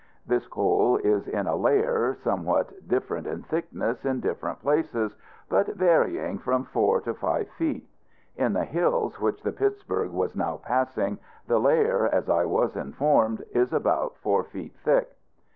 This 0.25 0.47
coal 0.47 0.97
is 0.97 1.27
in 1.27 1.45
a 1.45 1.55
layer, 1.55 2.15
somewhat 2.23 2.87
different 2.87 3.27
in 3.27 3.43
thickness 3.43 4.03
in 4.03 4.19
different 4.19 4.59
places, 4.59 5.11
but 5.47 5.67
varying 5.75 6.39
from 6.39 6.63
four 6.65 7.01
to 7.01 7.13
five 7.13 7.47
feet. 7.49 7.87
In 8.35 8.53
the 8.53 8.65
hills 8.65 9.19
which 9.19 9.43
the 9.43 9.51
Pittsburg 9.51 10.09
was 10.09 10.35
now 10.35 10.57
passing, 10.63 11.19
the 11.45 11.59
layer, 11.59 12.07
as 12.11 12.29
I 12.31 12.45
was 12.45 12.75
informed, 12.75 13.43
is 13.51 13.71
about 13.73 14.17
four 14.17 14.43
feet 14.43 14.73
thick. 14.83 15.15